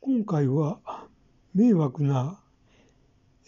[0.00, 0.78] 今回は
[1.54, 2.38] 迷惑な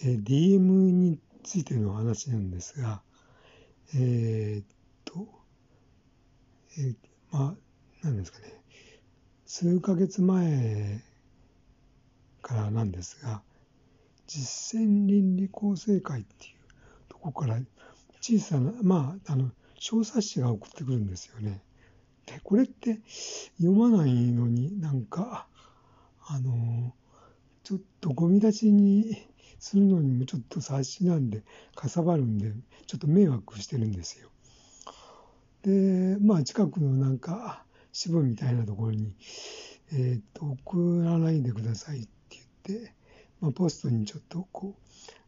[0.02, 3.02] DM についての話なんですが、
[3.94, 4.64] えー、っ
[5.04, 5.28] と、
[6.76, 6.94] えー、
[7.30, 7.54] まあ、
[8.02, 8.60] 何ですかね、
[9.46, 11.00] 数ヶ月前
[12.42, 13.42] からなんですが、
[14.26, 16.52] 実践倫理構成会っていう
[17.08, 17.58] とこから
[18.20, 21.62] 小さな、まあ、あの、小冊子が送ってくるんですよね。
[22.26, 22.98] で、これって
[23.58, 25.46] 読まないのになんか、
[26.32, 26.94] あの、
[27.64, 29.16] ちょっとゴミ出しに
[29.58, 31.42] するのにもちょっと冊子なんで、
[31.74, 32.52] かさばるんで、
[32.86, 34.28] ちょっと迷惑してるんですよ。
[35.62, 39.12] で、まあ近くのなんか支部みたいなところに、
[39.92, 42.08] えっ、と、送らないでくださいって
[42.64, 42.94] 言って、
[43.40, 44.82] まあポストにちょっとこう、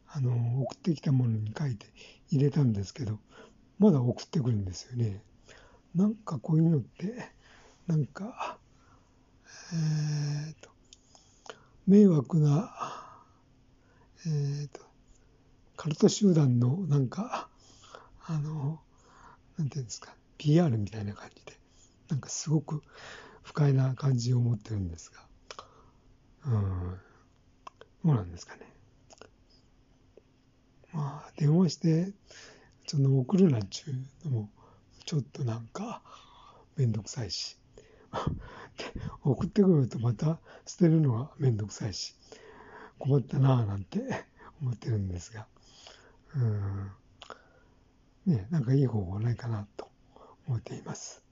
[0.07, 1.87] あの、送ってきたものに書いて
[2.29, 3.19] 入れたんですけど、
[3.77, 5.21] まだ送ってくるんですよね。
[5.95, 7.29] なんかこういうのって、
[7.87, 8.57] なんか、
[9.73, 10.72] えっ、と、
[11.85, 12.73] 迷惑な、
[14.25, 14.79] えっ、ー、と、
[15.75, 17.49] カルト集団のなんか、
[18.25, 18.79] あの、
[19.57, 21.59] なんていうんですか、PR みたいな感じで、
[22.07, 22.83] なんかすごく
[23.41, 25.27] 不快な感じを持ってるんですが、
[26.45, 26.99] うん、
[28.05, 28.61] どうなんですかね。
[30.93, 32.13] まあ、電話して、
[32.87, 33.91] その送るなんちゅ
[34.23, 34.49] うのも、
[35.05, 36.01] ちょっとなんか、
[36.77, 37.57] めんどくさいし。
[39.23, 42.15] 送ってくるとまた捨てるのがめんどくさいし、
[42.99, 43.99] 困ったなぁなんて
[44.61, 45.47] 思ってるんですが、
[46.35, 46.91] うん。
[48.25, 49.89] ね、なんかいい方法ないかなと
[50.47, 51.22] 思っています。